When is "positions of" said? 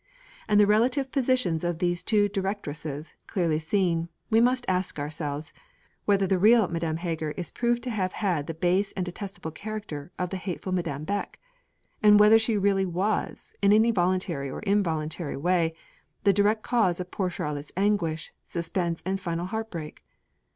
1.11-1.77